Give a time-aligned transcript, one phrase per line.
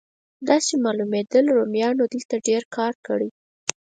[0.49, 3.29] داسې معلومېدل رومیانو دلته ډېر کار کړی.